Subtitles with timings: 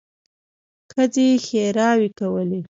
[0.91, 2.59] ښځې ښېراوې کولې.